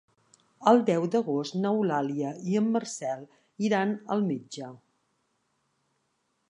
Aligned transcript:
El 0.69 0.79
deu 0.85 1.03
d'agost 1.15 1.57
n'Eulàlia 1.65 2.31
i 2.53 2.57
en 2.63 2.71
Marcel 2.77 3.23
iran 3.69 3.95
al 4.17 4.27
metge. 4.33 4.73